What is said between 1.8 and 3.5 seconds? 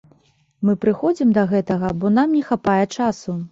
бо нам не хапае часу.